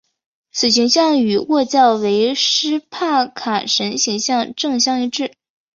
[0.51, 5.33] 此形象与祆教维施帕卡神形像正相一致。